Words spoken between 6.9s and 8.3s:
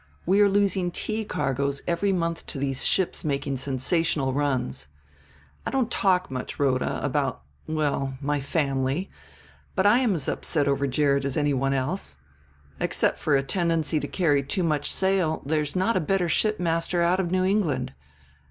about, well